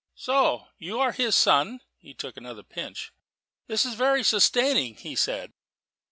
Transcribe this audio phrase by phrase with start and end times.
[0.15, 3.13] So you are his son." He took another pinch.
[3.67, 5.53] "It is very sustaining," he said.